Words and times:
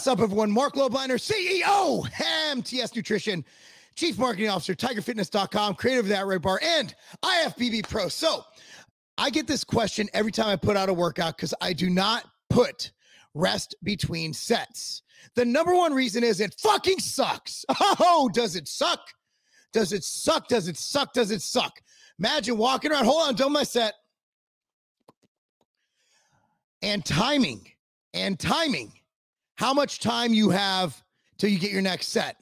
What's 0.00 0.08
up, 0.08 0.20
everyone? 0.20 0.50
Mark 0.50 0.76
Lobliner, 0.76 1.18
CEO, 1.20 2.08
MTS 2.52 2.96
Nutrition, 2.96 3.44
Chief 3.96 4.18
Marketing 4.18 4.48
Officer, 4.48 4.74
TigerFitness.com, 4.74 5.74
creator 5.74 6.00
of 6.00 6.08
that 6.08 6.24
Red 6.24 6.40
Bar, 6.40 6.58
and 6.64 6.94
IFBB 7.22 7.86
Pro. 7.86 8.08
So 8.08 8.42
I 9.18 9.28
get 9.28 9.46
this 9.46 9.62
question 9.62 10.08
every 10.14 10.32
time 10.32 10.48
I 10.48 10.56
put 10.56 10.74
out 10.74 10.88
a 10.88 10.94
workout 10.94 11.36
because 11.36 11.52
I 11.60 11.74
do 11.74 11.90
not 11.90 12.24
put 12.48 12.92
rest 13.34 13.74
between 13.82 14.32
sets. 14.32 15.02
The 15.34 15.44
number 15.44 15.74
one 15.74 15.92
reason 15.92 16.24
is 16.24 16.40
it 16.40 16.54
fucking 16.58 17.00
sucks. 17.00 17.66
Oh, 17.78 18.30
does 18.32 18.56
it 18.56 18.68
suck? 18.68 19.00
Does 19.74 19.92
it 19.92 20.02
suck? 20.02 20.48
Does 20.48 20.66
it 20.66 20.78
suck? 20.78 21.12
Does 21.12 21.30
it 21.30 21.42
suck? 21.42 21.78
Imagine 22.18 22.56
walking 22.56 22.90
around. 22.90 23.04
Hold 23.04 23.28
on, 23.28 23.34
done 23.34 23.52
my 23.52 23.64
set. 23.64 23.92
And 26.80 27.04
timing, 27.04 27.68
and 28.14 28.38
timing. 28.38 28.94
How 29.60 29.74
much 29.74 30.00
time 30.00 30.32
you 30.32 30.48
have 30.48 31.04
till 31.36 31.50
you 31.50 31.58
get 31.58 31.70
your 31.70 31.82
next 31.82 32.08
set. 32.08 32.38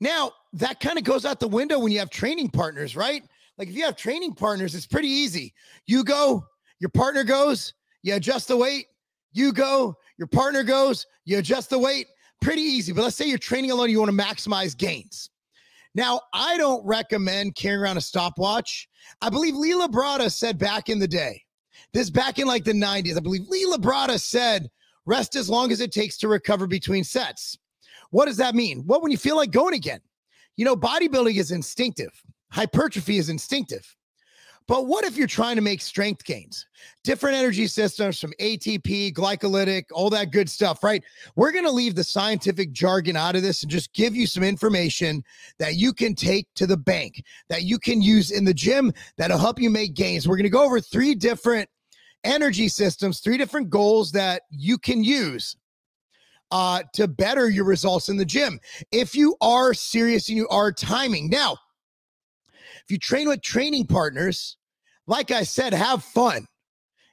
Now, 0.00 0.32
that 0.54 0.80
kind 0.80 0.98
of 0.98 1.04
goes 1.04 1.24
out 1.24 1.38
the 1.38 1.46
window 1.46 1.78
when 1.78 1.92
you 1.92 2.00
have 2.00 2.10
training 2.10 2.48
partners, 2.48 2.96
right? 2.96 3.22
Like 3.56 3.68
if 3.68 3.76
you 3.76 3.84
have 3.84 3.94
training 3.94 4.34
partners, 4.34 4.74
it's 4.74 4.84
pretty 4.84 5.06
easy. 5.06 5.54
You 5.86 6.02
go, 6.02 6.44
your 6.80 6.90
partner 6.90 7.22
goes, 7.22 7.74
you 8.02 8.16
adjust 8.16 8.48
the 8.48 8.56
weight, 8.56 8.86
you 9.32 9.52
go, 9.52 9.94
your 10.18 10.26
partner 10.26 10.64
goes, 10.64 11.06
you 11.24 11.38
adjust 11.38 11.70
the 11.70 11.78
weight. 11.78 12.08
Pretty 12.40 12.62
easy. 12.62 12.92
But 12.92 13.02
let's 13.02 13.14
say 13.14 13.26
you're 13.26 13.38
training 13.38 13.70
alone, 13.70 13.88
you 13.88 14.00
want 14.00 14.10
to 14.10 14.16
maximize 14.16 14.76
gains. 14.76 15.30
Now, 15.94 16.20
I 16.34 16.56
don't 16.56 16.84
recommend 16.84 17.54
carrying 17.54 17.80
around 17.80 17.96
a 17.96 18.00
stopwatch. 18.00 18.88
I 19.22 19.30
believe 19.30 19.54
Lee 19.54 19.74
Labrada 19.74 20.32
said 20.32 20.58
back 20.58 20.88
in 20.88 20.98
the 20.98 21.06
day, 21.06 21.44
this 21.92 22.10
back 22.10 22.40
in 22.40 22.48
like 22.48 22.64
the 22.64 22.72
90s, 22.72 23.16
I 23.16 23.20
believe 23.20 23.46
Lee 23.48 23.66
Labrada 23.72 24.20
said, 24.20 24.68
rest 25.06 25.36
as 25.36 25.48
long 25.48 25.72
as 25.72 25.80
it 25.80 25.92
takes 25.92 26.16
to 26.18 26.28
recover 26.28 26.66
between 26.66 27.04
sets. 27.04 27.58
What 28.10 28.26
does 28.26 28.36
that 28.38 28.54
mean? 28.54 28.84
Well, 28.86 29.00
when 29.00 29.12
you 29.12 29.18
feel 29.18 29.36
like 29.36 29.50
going 29.50 29.74
again, 29.74 30.00
you 30.56 30.64
know, 30.64 30.76
bodybuilding 30.76 31.36
is 31.36 31.52
instinctive, 31.52 32.12
hypertrophy 32.50 33.18
is 33.18 33.28
instinctive. 33.28 33.96
But 34.70 34.86
what 34.86 35.04
if 35.04 35.16
you're 35.16 35.26
trying 35.26 35.56
to 35.56 35.62
make 35.62 35.80
strength 35.80 36.24
gains? 36.24 36.64
Different 37.02 37.36
energy 37.36 37.66
systems 37.66 38.20
from 38.20 38.32
ATP, 38.40 39.12
glycolytic, 39.12 39.86
all 39.90 40.10
that 40.10 40.30
good 40.30 40.48
stuff, 40.48 40.84
right? 40.84 41.02
We're 41.34 41.50
going 41.50 41.64
to 41.64 41.72
leave 41.72 41.96
the 41.96 42.04
scientific 42.04 42.70
jargon 42.70 43.16
out 43.16 43.34
of 43.34 43.42
this 43.42 43.62
and 43.62 43.70
just 43.70 43.92
give 43.94 44.14
you 44.14 44.28
some 44.28 44.44
information 44.44 45.24
that 45.58 45.74
you 45.74 45.92
can 45.92 46.14
take 46.14 46.46
to 46.54 46.68
the 46.68 46.76
bank, 46.76 47.24
that 47.48 47.64
you 47.64 47.80
can 47.80 48.00
use 48.00 48.30
in 48.30 48.44
the 48.44 48.54
gym 48.54 48.92
that'll 49.16 49.38
help 49.38 49.60
you 49.60 49.70
make 49.70 49.94
gains. 49.94 50.28
We're 50.28 50.36
going 50.36 50.44
to 50.44 50.50
go 50.50 50.64
over 50.64 50.80
three 50.80 51.16
different 51.16 51.68
energy 52.24 52.68
systems, 52.68 53.20
three 53.20 53.38
different 53.38 53.70
goals 53.70 54.12
that 54.12 54.42
you 54.50 54.78
can 54.78 55.04
use 55.04 55.56
uh, 56.50 56.82
to 56.94 57.06
better 57.06 57.48
your 57.48 57.64
results 57.64 58.08
in 58.08 58.16
the 58.16 58.24
gym. 58.24 58.58
If 58.92 59.14
you 59.14 59.36
are 59.40 59.74
serious 59.74 60.28
and 60.28 60.36
you 60.36 60.48
are 60.48 60.72
timing. 60.72 61.28
Now, 61.28 61.56
if 62.84 62.90
you 62.90 62.98
train 62.98 63.28
with 63.28 63.42
training 63.42 63.86
partners, 63.86 64.56
like 65.06 65.30
I 65.30 65.42
said, 65.42 65.72
have 65.72 66.02
fun. 66.02 66.46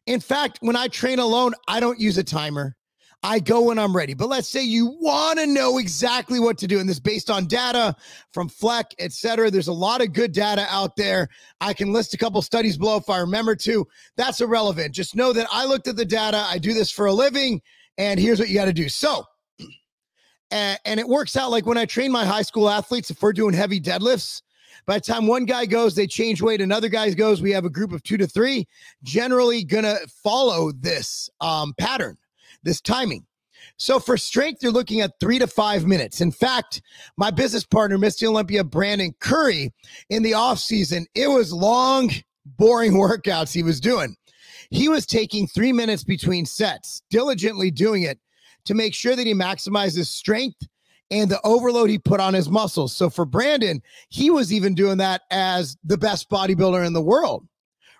In 0.06 0.20
fact, 0.20 0.60
when 0.62 0.76
I 0.76 0.88
train 0.88 1.20
alone, 1.20 1.54
I 1.68 1.80
don't 1.80 2.00
use 2.00 2.18
a 2.18 2.24
timer. 2.24 2.77
I 3.24 3.40
go 3.40 3.64
when 3.64 3.80
I'm 3.80 3.96
ready. 3.96 4.14
But 4.14 4.30
let's 4.30 4.48
say 4.48 4.62
you 4.62 4.96
want 5.00 5.40
to 5.40 5.48
know 5.48 5.80
exactly 5.80 6.40
what 6.40 6.58
to 6.60 6.68
do, 6.68 6.80
and 6.80 6.88
this 6.88 7.00
based 7.00 7.30
on 7.30 7.46
data 7.46 7.96
from 8.32 8.48
Fleck, 8.48 8.94
et 9.00 9.12
cetera. 9.12 9.50
There's 9.50 9.68
a 9.68 9.74
lot 9.74 10.02
of 10.02 10.14
good 10.14 10.32
data 10.32 10.68
out 10.70 10.96
there. 10.96 11.28
I 11.60 11.74
can 11.74 11.92
list 11.92 12.14
a 12.14 12.18
couple 12.18 12.42
studies 12.42 12.78
below 12.78 12.98
if 12.98 13.10
I 13.10 13.18
remember 13.18 13.56
to. 13.56 13.88
That's 14.18 14.40
irrelevant. 14.40 14.94
Just 14.94 15.16
know 15.16 15.34
that 15.34 15.48
I 15.52 15.66
looked 15.66 15.88
at 15.88 15.96
the 15.96 16.06
data. 16.06 16.46
I 16.48 16.60
do 16.60 16.74
this 16.74 16.92
for 16.92 17.08
a 17.08 17.14
living, 17.14 17.62
and 17.98 18.20
here's 18.20 18.40
what 18.40 18.50
you 18.50 18.56
got 18.56 18.66
to 18.66 18.74
do. 18.74 18.88
So, 18.88 19.26
and, 20.52 20.80
it 20.86 21.08
works 21.08 21.36
out 21.36 21.50
like 21.50 21.66
when 21.66 21.78
I 21.78 21.86
train 21.86 22.12
my 22.12 22.26
high 22.26 22.44
school 22.44 22.70
athletes, 22.70 23.10
if 23.10 23.22
we're 23.22 23.34
doing 23.34 23.54
heavy 23.54 23.82
deadlifts, 23.82 24.44
by 24.86 24.98
the 24.98 25.02
time 25.02 25.28
one 25.28 25.46
guy 25.46 25.66
goes, 25.66 25.96
they 25.96 26.08
change 26.08 26.42
weight. 26.42 26.62
Another 26.62 26.88
guy 26.88 27.10
goes, 27.12 27.42
we 27.42 27.52
have 27.52 27.66
a 27.66 27.70
group 27.70 27.92
of 27.92 28.04
two 28.04 28.18
to 28.18 28.28
three, 28.28 28.68
generally 29.04 29.64
gonna 29.64 29.98
follow 30.24 30.72
this 30.72 31.30
um, 31.42 31.74
pattern, 31.78 32.18
this 32.68 32.82
timing. 32.82 33.26
So 33.78 34.00
for 34.00 34.18
strength, 34.18 34.62
you're 34.62 34.72
looking 34.72 35.02
at 35.02 35.20
three 35.20 35.40
to 35.40 35.48
five 35.48 35.86
minutes. 35.86 36.22
In 36.22 36.32
fact, 36.32 36.82
my 37.18 37.32
business 37.32 37.66
partner, 37.66 37.98
Mr. 37.98 38.28
Olympia 38.28 38.64
Brandon 38.64 39.14
Curry, 39.20 39.74
in 40.10 40.24
the 40.24 40.34
off 40.34 40.60
season, 40.60 41.06
it 41.16 41.28
was 41.28 41.52
long, 41.54 42.12
boring 42.46 42.94
workouts 42.94 43.54
he 43.54 43.64
was 43.64 43.80
doing. 43.80 44.16
He 44.70 44.90
was 44.90 45.06
taking 45.06 45.48
three 45.48 45.72
minutes 45.72 46.04
between 46.04 46.46
sets, 46.46 47.02
diligently 47.10 47.72
doing 47.72 48.04
it 48.04 48.20
to 48.66 48.74
make 48.74 48.94
sure 48.94 49.16
that 49.16 49.28
he 49.28 49.34
maximizes 49.34 50.08
strength 50.08 50.68
and 51.10 51.30
the 51.32 51.40
overload 51.46 51.90
he 51.90 51.98
put 51.98 52.20
on 52.20 52.34
his 52.34 52.50
muscles. 52.50 52.94
So 52.94 53.10
for 53.10 53.26
Brandon, 53.26 53.82
he 54.10 54.30
was 54.30 54.52
even 54.52 54.76
doing 54.76 54.98
that 54.98 55.22
as 55.32 55.78
the 55.86 55.98
best 55.98 56.30
bodybuilder 56.30 56.86
in 56.86 56.92
the 56.92 57.02
world, 57.02 57.48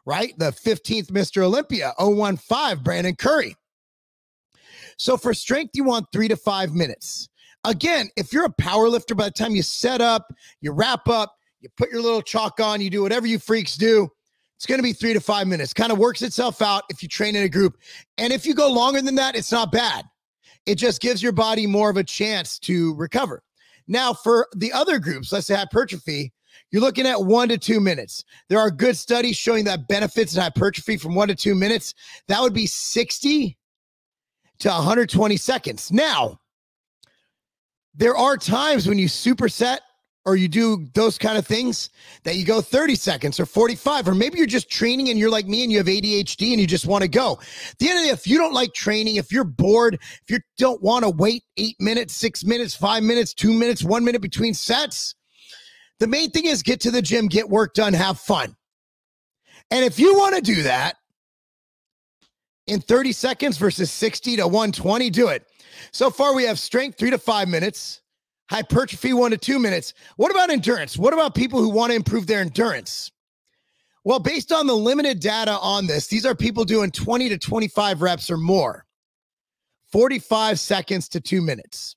right? 0.06 0.38
The 0.38 0.52
15th 0.52 1.08
Mr. 1.08 1.44
Olympia, 1.44 1.94
015, 2.00 2.84
Brandon 2.84 3.16
Curry. 3.16 3.56
So 4.98 5.18
for 5.18 5.34
strength, 5.34 5.72
you 5.76 5.84
want 5.84 6.08
three 6.12 6.28
to 6.28 6.36
five 6.36 6.74
minutes. 6.74 7.30
Again, 7.64 8.10
if 8.16 8.34
you're 8.34 8.46
a 8.46 8.54
power 8.54 8.90
lifter, 8.90 9.16
by 9.16 9.26
the 9.26 9.32
time 9.32 9.56
you 9.56 9.64
set 9.64 10.02
up, 10.02 10.34
you 10.62 10.72
wrap 10.72 11.08
up, 11.08 11.36
you 11.62 11.70
put 11.78 11.92
your 11.92 12.02
little 12.02 12.22
chalk 12.22 12.60
on, 12.60 12.82
you 12.82 12.90
do 12.90 13.02
whatever 13.02 13.28
you 13.28 13.40
freaks 13.40 13.76
do, 13.76 14.08
it's 14.56 14.66
going 14.66 14.80
to 14.80 14.84
be 14.84 14.94
three 14.94 15.14
to 15.14 15.20
five 15.20 15.48
minutes. 15.48 15.74
Kind 15.74 15.92
of 15.92 15.98
works 15.98 16.22
itself 16.22 16.62
out 16.62 16.84
if 16.90 17.04
you 17.04 17.10
train 17.10 17.36
in 17.36 17.44
a 17.44 17.50
group. 17.50 17.78
And 18.18 18.34
if 18.34 18.46
you 18.46 18.54
go 18.54 18.72
longer 18.72 19.02
than 19.02 19.16
that, 19.16 19.36
it's 19.36 19.52
not 19.52 19.72
bad 19.72 20.06
it 20.68 20.76
just 20.76 21.02
gives 21.02 21.24
your 21.24 21.32
body 21.32 21.66
more 21.66 21.90
of 21.90 21.98
a 21.98 22.04
chance 22.04 22.60
to 22.60 22.94
recover. 22.96 23.42
Now, 23.88 24.14
for 24.14 24.48
the 24.56 24.72
other 24.74 25.00
groups, 25.00 25.32
let's 25.32 25.48
say 25.48 25.56
hypertrophy, 25.56 26.34
you're 26.72 26.82
looking 26.82 27.08
at 27.08 27.24
one 27.24 27.48
to 27.50 27.58
two 27.58 27.80
minutes. 27.80 28.26
There 28.50 28.60
are 28.60 28.70
good 28.70 28.98
studies 28.98 29.38
showing 29.38 29.64
that 29.66 29.88
benefits 29.88 30.36
in 30.36 30.42
hypertrophy 30.42 30.98
from 30.98 31.16
one 31.16 31.30
to 31.30 31.36
two 31.36 31.56
minutes. 31.56 31.94
That 32.28 32.42
would 32.42 32.54
be 32.54 32.68
60 32.68 33.58
to 34.60 34.70
120 34.70 35.38
seconds. 35.38 35.92
Now, 35.92 36.40
there 37.96 38.16
are 38.16 38.38
times 38.38 38.88
when 38.88 38.98
you 38.98 39.08
superset 39.08 39.80
or 40.28 40.36
you 40.36 40.50
do 40.50 40.86
those 40.94 41.18
kind 41.18 41.38
of 41.38 41.48
things 41.48 41.90
that 42.24 42.36
you 42.36 42.46
go 42.46 42.60
30 42.60 42.96
seconds 42.96 43.40
or 43.40 43.46
45 43.46 44.10
or 44.10 44.14
maybe 44.14 44.38
you're 44.38 44.46
just 44.46 44.70
training 44.70 45.10
and 45.10 45.18
you're 45.18 45.30
like 45.30 45.48
me 45.48 45.64
and 45.64 45.72
you 45.72 45.78
have 45.78 45.88
ADHD 45.88 46.52
and 46.52 46.60
you 46.60 46.68
just 46.68 46.86
want 46.86 47.02
to 47.02 47.08
go. 47.08 47.40
At 47.72 47.78
the 47.80 47.90
end 47.90 48.00
of 48.00 48.04
the 48.04 48.10
day, 48.10 48.14
if 48.14 48.28
you 48.28 48.38
don't 48.38 48.54
like 48.54 48.74
training, 48.74 49.16
if 49.16 49.32
you're 49.32 49.46
bored, 49.46 49.96
if 49.96 50.30
you 50.30 50.40
don't 50.58 50.82
want 50.84 51.06
to 51.06 51.12
wait 51.12 51.44
8 51.56 51.78
minutes, 51.80 52.14
6 52.16 52.44
minutes, 52.44 52.76
5 52.76 53.04
minutes, 53.04 53.34
2 53.34 53.54
minutes, 53.54 53.84
1 53.84 54.04
minute 54.04 54.22
between 54.22 54.54
sets, 54.54 55.16
the 56.00 56.08
main 56.08 56.30
thing 56.30 56.46
is 56.46 56.62
get 56.62 56.82
to 56.82 56.92
the 56.92 57.02
gym, 57.02 57.28
get 57.28 57.50
work 57.50 57.74
done, 57.74 57.94
have 57.94 58.20
fun. 58.20 58.54
And 59.72 59.86
if 59.86 59.98
you 59.98 60.14
want 60.16 60.36
to 60.36 60.42
do 60.42 60.64
that 60.64 60.98
in 62.68 62.80
30 62.82 63.12
seconds 63.12 63.58
versus 63.58 63.92
60 63.92 64.38
to 64.38 64.48
120, 64.48 65.10
do 65.10 65.30
it. 65.30 65.48
So 65.92 66.10
far 66.10 66.36
we 66.36 66.44
have 66.44 66.60
strength 66.60 66.98
3 66.98 67.12
to 67.12 67.18
5 67.18 67.48
minutes 67.48 68.02
hypertrophy 68.50 69.14
one 69.14 69.32
to 69.32 69.38
two 69.38 69.60
minutes. 69.60 69.94
What 70.16 70.32
about 70.32 70.50
endurance? 70.50 70.98
What 70.98 71.14
about 71.14 71.36
people 71.36 71.60
who 71.60 71.70
want 71.70 71.92
to 71.92 71.96
improve 71.96 72.28
their 72.28 72.42
endurance? 72.42 73.12
Well, 74.04 74.20
based 74.20 74.52
on 74.52 74.68
the 74.68 74.76
limited 74.76 75.20
data 75.20 75.52
on 75.52 75.88
this, 75.88 76.08
these 76.08 76.26
are 76.26 76.34
people 76.34 76.64
doing 76.64 76.92
20 76.92 77.30
to 77.30 77.38
25 77.38 78.02
reps 78.02 78.32
or 78.32 78.38
more, 78.38 78.86
45 79.92 80.60
seconds 80.60 81.10
to 81.10 81.20
two 81.20 81.42
minutes. 81.42 81.96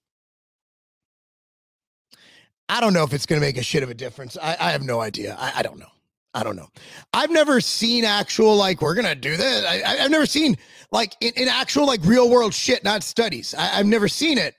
I 2.68 2.80
don't 2.80 2.92
know 2.92 3.04
if 3.04 3.12
it's 3.12 3.26
going 3.26 3.40
to 3.40 3.46
make 3.46 3.56
a 3.56 3.62
shit 3.62 3.82
of 3.82 3.90
a 3.90 3.94
difference. 3.94 4.36
I, 4.40 4.56
I 4.58 4.70
have 4.70 4.82
no 4.82 5.00
idea. 5.00 5.36
I, 5.38 5.52
I, 5.56 5.62
don't 5.62 5.78
know. 5.78 5.90
I 6.32 6.44
don't 6.44 6.56
know. 6.56 6.68
I've 7.12 7.30
never 7.30 7.60
seen 7.60 8.04
actual, 8.04 8.56
like, 8.56 8.80
we're 8.80 8.94
to 8.94 9.14
do 9.14 9.36
this. 9.36 9.64
I, 9.64 9.96
have 9.96 10.10
never 10.10 10.26
seen, 10.26 10.56
like, 10.92 11.16
in, 11.20 11.32
in, 11.36 11.48
actual, 11.48 11.86
like, 11.86 12.00
real 12.04 12.30
world 12.30 12.54
shit, 12.54 12.84
not 12.84 13.02
studies. 13.02 13.54
I, 13.58 13.78
I've 13.78 13.86
never 13.86 14.06
seen 14.06 14.38
it. 14.38 14.54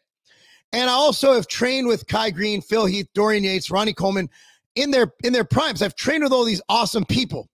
And 0.74 0.90
I 0.90 0.94
also 0.94 1.34
have 1.34 1.48
trained 1.48 1.88
with 1.88 2.08
Kai 2.08 2.32
Greene, 2.32 2.62
Phil 2.62 2.86
Heath, 2.86 3.08
Dorian 3.14 3.44
Yates, 3.44 3.72
Ronnie 3.72 3.94
Coleman 3.94 4.30
in 4.76 4.92
their 4.92 5.14
in 5.24 5.34
their 5.34 5.44
primes. 5.44 5.82
I've 5.82 5.96
trained 5.96 6.24
with 6.24 6.32
all 6.32 6.46
these 6.46 6.62
awesome 6.70 7.06
people. 7.06 7.50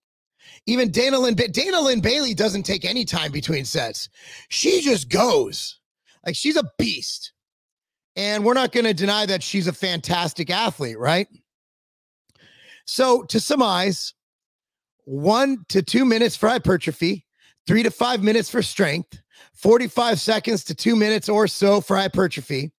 Even 0.66 0.90
Dana 0.90 1.18
Lynn, 1.18 1.34
Dana 1.34 1.80
Lynn 1.80 2.00
Bailey 2.00 2.34
doesn't 2.34 2.62
take 2.62 2.84
any 2.84 3.04
time 3.04 3.32
between 3.32 3.64
sets. 3.64 4.08
She 4.50 4.80
just 4.80 5.08
goes. 5.08 5.80
Like 6.24 6.36
she's 6.36 6.56
a 6.56 6.64
beast. 6.78 7.32
And 8.16 8.44
we're 8.44 8.54
not 8.54 8.72
going 8.72 8.84
to 8.84 8.94
deny 8.94 9.26
that 9.26 9.42
she's 9.42 9.68
a 9.68 9.72
fantastic 9.72 10.50
athlete, 10.50 10.98
right? 10.98 11.28
So 12.84 13.22
to 13.24 13.38
surmise, 13.38 14.14
one 15.08 15.64
to 15.70 15.80
two 15.80 16.04
minutes 16.04 16.36
for 16.36 16.48
hypertrophy, 16.50 17.24
three 17.66 17.82
to 17.82 17.90
five 17.90 18.22
minutes 18.22 18.50
for 18.50 18.62
strength, 18.62 19.20
45 19.54 20.20
seconds 20.20 20.64
to 20.64 20.74
two 20.74 20.94
minutes 20.94 21.28
or 21.30 21.48
so 21.48 21.80
for 21.80 21.96
hypertrophy, 21.96 22.72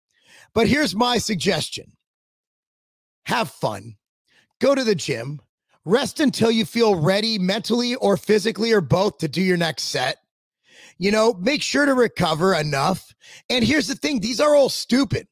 but 0.54 0.68
here's 0.68 0.96
my 0.96 1.18
suggestion 1.18 1.92
have 3.26 3.50
fun, 3.50 3.96
go 4.60 4.76
to 4.76 4.84
the 4.84 4.96
gym, 4.96 5.40
rest 5.86 6.20
until 6.20 6.52
you 6.52 6.66
feel 6.66 6.96
ready 6.96 7.40
mentally 7.40 7.96
or 7.96 8.16
physically 8.16 8.72
or 8.72 8.82
both 8.82 9.18
to 9.20 9.28
do 9.28 9.42
your 9.42 9.58
next 9.58 9.84
set. 9.84 10.18
You 10.98 11.12
know, 11.12 11.34
make 11.34 11.62
sure 11.62 11.86
to 11.86 11.94
recover 11.94 12.54
enough. 12.54 13.14
And 13.50 13.64
here's 13.64 13.88
the 13.88 13.96
thing 13.96 14.20
these 14.20 14.40
are 14.40 14.56
all 14.56 14.70
stupid. 14.70 15.28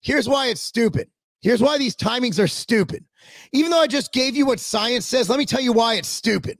Here's 0.00 0.28
why 0.28 0.48
it's 0.48 0.60
stupid. 0.60 1.08
Here's 1.44 1.60
why 1.60 1.76
these 1.76 1.94
timings 1.94 2.42
are 2.42 2.48
stupid. 2.48 3.04
Even 3.52 3.70
though 3.70 3.80
I 3.80 3.86
just 3.86 4.14
gave 4.14 4.34
you 4.34 4.46
what 4.46 4.58
science 4.58 5.04
says, 5.04 5.28
let 5.28 5.38
me 5.38 5.44
tell 5.44 5.60
you 5.60 5.74
why 5.74 5.96
it's 5.96 6.08
stupid. 6.08 6.58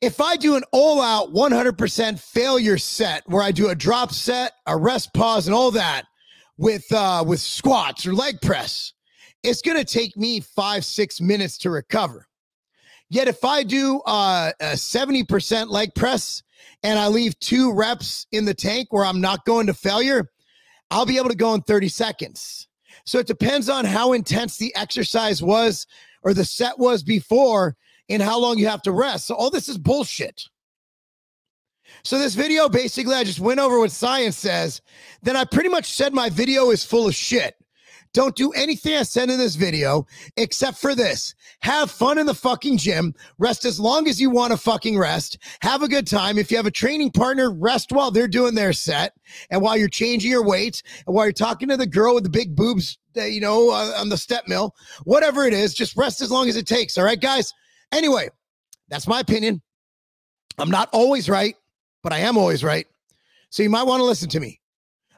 If 0.00 0.20
I 0.20 0.36
do 0.36 0.56
an 0.56 0.64
all 0.72 1.00
out 1.00 1.32
100% 1.32 2.18
failure 2.18 2.76
set 2.76 3.22
where 3.26 3.44
I 3.44 3.52
do 3.52 3.68
a 3.68 3.74
drop 3.76 4.10
set, 4.10 4.50
a 4.66 4.76
rest 4.76 5.14
pause, 5.14 5.46
and 5.46 5.54
all 5.54 5.70
that 5.70 6.06
with, 6.58 6.90
uh, 6.92 7.22
with 7.24 7.38
squats 7.38 8.04
or 8.04 8.14
leg 8.14 8.40
press, 8.42 8.92
it's 9.44 9.62
going 9.62 9.78
to 9.78 9.84
take 9.84 10.16
me 10.16 10.40
five, 10.40 10.84
six 10.84 11.20
minutes 11.20 11.56
to 11.58 11.70
recover. 11.70 12.26
Yet 13.10 13.28
if 13.28 13.44
I 13.44 13.62
do 13.62 14.00
uh, 14.06 14.50
a 14.58 14.72
70% 14.72 15.68
leg 15.68 15.94
press 15.94 16.42
and 16.82 16.98
I 16.98 17.06
leave 17.06 17.38
two 17.38 17.72
reps 17.72 18.26
in 18.32 18.44
the 18.44 18.54
tank 18.54 18.88
where 18.90 19.04
I'm 19.04 19.20
not 19.20 19.44
going 19.44 19.68
to 19.68 19.74
failure, 19.74 20.32
I'll 20.90 21.06
be 21.06 21.16
able 21.16 21.28
to 21.28 21.36
go 21.36 21.54
in 21.54 21.60
30 21.60 21.88
seconds. 21.90 22.66
So 23.06 23.18
it 23.18 23.26
depends 23.26 23.68
on 23.68 23.84
how 23.84 24.12
intense 24.12 24.56
the 24.56 24.74
exercise 24.74 25.42
was 25.42 25.86
or 26.22 26.34
the 26.34 26.44
set 26.44 26.78
was 26.78 27.02
before 27.02 27.76
and 28.08 28.22
how 28.22 28.38
long 28.38 28.58
you 28.58 28.66
have 28.66 28.82
to 28.82 28.92
rest. 28.92 29.26
So 29.26 29.34
all 29.34 29.50
this 29.50 29.68
is 29.68 29.78
bullshit. 29.78 30.42
So 32.04 32.18
this 32.18 32.34
video 32.34 32.68
basically 32.68 33.14
I 33.14 33.24
just 33.24 33.40
went 33.40 33.60
over 33.60 33.78
what 33.78 33.92
science 33.92 34.36
says. 34.36 34.80
Then 35.22 35.36
I 35.36 35.44
pretty 35.44 35.68
much 35.68 35.92
said 35.92 36.12
my 36.12 36.28
video 36.28 36.70
is 36.70 36.84
full 36.84 37.06
of 37.08 37.14
shit. 37.14 37.55
Don't 38.16 38.34
do 38.34 38.50
anything 38.52 38.96
I 38.96 39.02
said 39.02 39.28
in 39.28 39.36
this 39.36 39.56
video 39.56 40.06
except 40.38 40.78
for 40.78 40.94
this. 40.94 41.34
Have 41.60 41.90
fun 41.90 42.16
in 42.16 42.24
the 42.24 42.34
fucking 42.34 42.78
gym. 42.78 43.14
Rest 43.36 43.66
as 43.66 43.78
long 43.78 44.08
as 44.08 44.18
you 44.18 44.30
want 44.30 44.52
to 44.52 44.56
fucking 44.56 44.96
rest. 44.96 45.36
Have 45.60 45.82
a 45.82 45.88
good 45.88 46.06
time. 46.06 46.38
If 46.38 46.50
you 46.50 46.56
have 46.56 46.64
a 46.64 46.70
training 46.70 47.10
partner, 47.10 47.52
rest 47.52 47.92
while 47.92 48.10
they're 48.10 48.26
doing 48.26 48.54
their 48.54 48.72
set 48.72 49.12
and 49.50 49.60
while 49.60 49.76
you're 49.76 49.90
changing 49.90 50.30
your 50.30 50.42
weight 50.42 50.82
and 51.06 51.14
while 51.14 51.26
you're 51.26 51.32
talking 51.32 51.68
to 51.68 51.76
the 51.76 51.86
girl 51.86 52.14
with 52.14 52.24
the 52.24 52.30
big 52.30 52.56
boobs, 52.56 52.96
you 53.14 53.38
know, 53.38 53.68
uh, 53.68 53.92
on 53.98 54.08
the 54.08 54.16
step 54.16 54.48
mill, 54.48 54.74
whatever 55.04 55.44
it 55.44 55.52
is, 55.52 55.74
just 55.74 55.94
rest 55.94 56.22
as 56.22 56.30
long 56.30 56.48
as 56.48 56.56
it 56.56 56.66
takes. 56.66 56.96
All 56.96 57.04
right, 57.04 57.20
guys? 57.20 57.52
Anyway, 57.92 58.30
that's 58.88 59.06
my 59.06 59.20
opinion. 59.20 59.60
I'm 60.56 60.70
not 60.70 60.88
always 60.94 61.28
right, 61.28 61.54
but 62.02 62.14
I 62.14 62.20
am 62.20 62.38
always 62.38 62.64
right. 62.64 62.86
So 63.50 63.62
you 63.62 63.68
might 63.68 63.82
want 63.82 64.00
to 64.00 64.04
listen 64.04 64.30
to 64.30 64.40
me. 64.40 64.58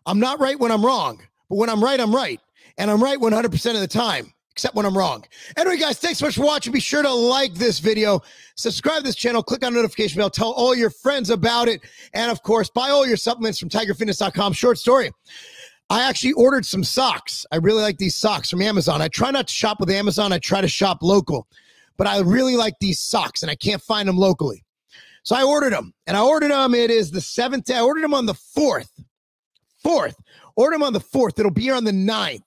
I'm 0.05 0.19
not 0.19 0.41
right 0.41 0.59
when 0.59 0.73
I'm 0.73 0.85
wrong, 0.85 1.23
but 1.49 1.59
when 1.59 1.71
I'm 1.71 1.85
right, 1.85 2.01
I'm 2.01 2.13
right 2.13 2.41
and 2.79 2.91
I'm 2.91 3.03
right 3.03 3.19
100% 3.19 3.75
of 3.75 3.81
the 3.81 3.87
time, 3.87 4.33
except 4.53 4.75
when 4.75 4.87
I'm 4.87 4.97
wrong. 4.97 5.25
Anyway, 5.57 5.77
guys, 5.77 5.99
thanks 5.99 6.21
so 6.21 6.27
much 6.27 6.37
for 6.37 6.45
watching. 6.45 6.73
Be 6.73 6.81
sure 6.81 7.03
to 7.03 7.13
like 7.13 7.55
this 7.55 7.81
video, 7.81 8.23
subscribe 8.55 8.99
to 8.99 9.03
this 9.03 9.17
channel, 9.17 9.43
click 9.43 9.65
on 9.65 9.75
notification 9.75 10.19
bell, 10.19 10.31
tell 10.31 10.53
all 10.53 10.75
your 10.75 10.91
friends 10.91 11.31
about 11.31 11.69
it, 11.69 11.83
and 12.15 12.31
of 12.31 12.43
course, 12.43 12.71
buy 12.71 12.89
all 12.89 13.07
your 13.07 13.17
supplements 13.17 13.59
from 13.59 13.69
tigerfitness.com. 13.69 14.53
Short 14.55 14.79
story. 14.79 15.11
I 15.91 16.03
actually 16.03 16.33
ordered 16.33 16.67
some 16.67 16.85
socks. 16.85 17.47
I 17.51 17.57
really 17.57 17.83
like 17.83 17.97
these 17.97 18.15
socks 18.15 18.51
from 18.51 18.61
Amazon. 18.61 19.01
I 19.01 19.09
try 19.09 19.31
not 19.31 19.49
to 19.49 19.55
shop 19.55 19.81
with 19.81 19.91
Amazon. 19.91 20.33
I 20.33 20.39
try 20.39 20.61
to 20.61 20.69
shop 20.69 20.99
local, 21.03 21.47
but 21.97 22.07
I 22.07 22.21
really 22.21 22.57
like 22.57 22.75
these 22.79 23.01
socks 23.01 23.43
and 23.43 23.51
I 23.51 23.55
can't 23.55 23.83
find 23.83 24.07
them 24.09 24.19
locally. 24.19 24.65
So 25.23 25.35
I 25.35 25.45
ordered 25.45 25.73
them 25.73 25.95
and 26.07 26.17
I 26.17 26.23
ordered 26.23 26.51
them. 26.51 26.75
It 26.75 26.91
is 26.91 27.11
the 27.11 27.21
seventh 27.21 27.65
day. 27.65 27.77
I 27.77 27.83
ordered 27.83 28.05
them 28.05 28.15
on 28.15 28.27
the 28.27 28.35
fourth. 28.35 28.91
Fourth. 29.83 30.17
Order 30.57 30.75
them 30.75 30.83
on 30.83 30.93
the 30.93 31.01
fourth. 31.01 31.39
It'll 31.39 31.51
be 31.51 31.63
here 31.63 31.75
on 31.75 31.85
the 31.85 31.93
ninth. 31.93 32.43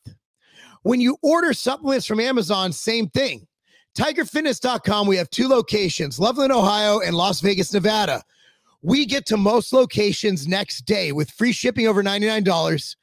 When 0.84 1.00
you 1.00 1.18
order 1.22 1.54
supplements 1.54 2.08
from 2.08 2.20
Amazon, 2.20 2.72
same 2.72 3.08
thing. 3.10 3.48
TigerFitness.com, 3.96 5.06
we 5.06 5.18
have 5.18 5.30
two 5.30 5.48
locations, 5.48 6.20
Loveland, 6.20 6.52
Ohio, 6.52 7.00
and 7.00 7.16
Las 7.16 7.42
Vegas, 7.42 7.72
Nevada. 7.74 8.24
We 8.82 9.06
get 9.06 9.28
to 9.28 9.38
most 9.38 9.74
locations 9.74 10.48
next 10.48 10.86
day 10.86 11.12
with 11.12 11.30
free 11.32 11.52
shipping 11.52 11.88
over 11.88 12.02
$99. 12.02 12.96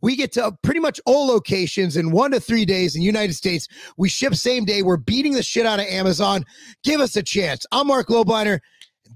We 0.00 0.16
get 0.16 0.32
to 0.32 0.56
pretty 0.62 0.80
much 0.80 0.98
all 1.06 1.28
locations 1.28 1.96
in 1.96 2.10
one 2.10 2.32
to 2.32 2.40
three 2.40 2.64
days 2.64 2.96
in 2.96 3.00
the 3.00 3.06
United 3.06 3.34
States. 3.34 3.68
We 3.96 4.08
ship 4.08 4.34
same 4.34 4.64
day. 4.64 4.82
We're 4.82 4.96
beating 4.96 5.34
the 5.34 5.42
shit 5.42 5.66
out 5.66 5.78
of 5.78 5.86
Amazon. 5.86 6.44
Give 6.82 7.00
us 7.00 7.14
a 7.16 7.22
chance. 7.22 7.64
I'm 7.70 7.86
Mark 7.86 8.08
Lobliner. 8.08 8.58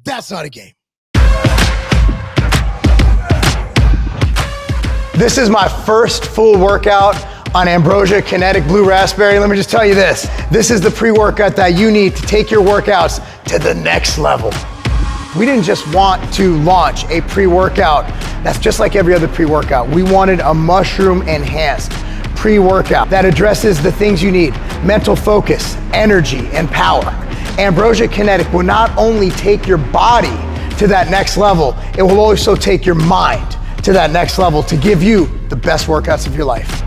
That's 0.04 0.30
not 0.30 0.44
a 0.44 0.50
game. 0.50 0.74
This 5.14 5.38
is 5.38 5.48
my 5.48 5.68
first 5.86 6.26
full 6.26 6.58
workout 6.58 7.33
on 7.54 7.68
Ambrosia 7.68 8.20
Kinetic 8.20 8.66
Blue 8.66 8.84
Raspberry. 8.84 9.38
Let 9.38 9.48
me 9.48 9.54
just 9.54 9.70
tell 9.70 9.86
you 9.86 9.94
this 9.94 10.28
this 10.50 10.70
is 10.70 10.80
the 10.80 10.90
pre 10.90 11.12
workout 11.12 11.54
that 11.56 11.78
you 11.78 11.90
need 11.90 12.16
to 12.16 12.22
take 12.22 12.50
your 12.50 12.62
workouts 12.62 13.24
to 13.44 13.58
the 13.60 13.74
next 13.74 14.18
level. 14.18 14.52
We 15.38 15.46
didn't 15.46 15.64
just 15.64 15.92
want 15.94 16.32
to 16.34 16.56
launch 16.62 17.04
a 17.04 17.20
pre 17.22 17.46
workout 17.46 18.06
that's 18.42 18.58
just 18.58 18.80
like 18.80 18.96
every 18.96 19.14
other 19.14 19.28
pre 19.28 19.44
workout. 19.44 19.88
We 19.88 20.02
wanted 20.02 20.40
a 20.40 20.52
mushroom 20.52 21.22
enhanced 21.22 21.92
pre 22.34 22.58
workout 22.58 23.08
that 23.10 23.24
addresses 23.24 23.80
the 23.80 23.92
things 23.92 24.20
you 24.20 24.32
need 24.32 24.52
mental 24.82 25.14
focus, 25.14 25.76
energy, 25.92 26.48
and 26.48 26.68
power. 26.68 27.06
Ambrosia 27.58 28.08
Kinetic 28.08 28.52
will 28.52 28.64
not 28.64 28.90
only 28.98 29.30
take 29.30 29.68
your 29.68 29.78
body 29.78 30.36
to 30.76 30.88
that 30.88 31.08
next 31.08 31.36
level, 31.36 31.76
it 31.96 32.02
will 32.02 32.18
also 32.18 32.56
take 32.56 32.84
your 32.84 32.96
mind 32.96 33.56
to 33.84 33.92
that 33.92 34.10
next 34.10 34.38
level 34.38 34.60
to 34.64 34.76
give 34.76 35.04
you 35.04 35.26
the 35.50 35.56
best 35.56 35.86
workouts 35.86 36.26
of 36.26 36.34
your 36.34 36.46
life. 36.46 36.82